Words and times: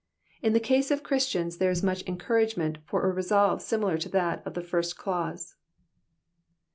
In 0.41 0.53
the 0.53 0.59
case 0.59 0.89
of 0.89 1.03
Christians 1.03 1.57
there 1.57 1.69
is 1.69 1.83
much 1.83 2.01
encourage 2.07 2.57
ment 2.57 2.79
for 2.87 3.05
a 3.07 3.13
resolve 3.13 3.61
similar 3.61 3.99
to 3.99 4.09
that 4.09 4.41
of 4.47 4.55
the 4.55 4.63
first 4.63 4.97
clause. 4.97 5.53